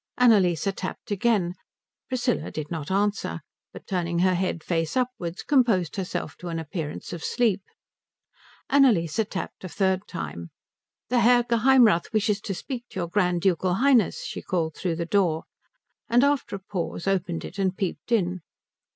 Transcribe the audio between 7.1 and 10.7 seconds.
of sleep. Annalise tapped a third time.